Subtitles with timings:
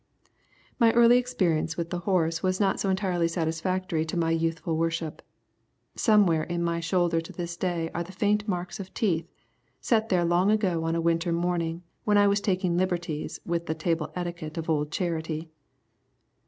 [0.79, 5.21] My early experience with the horse was not so entirely satisfactory to my youthful worship.
[5.93, 9.27] Somewhere on my shoulder to this day are the faint marks of teeth,
[9.79, 13.75] set there long ago on a winter morning when I was taking liberties with the
[13.75, 15.51] table etiquette of old Charity.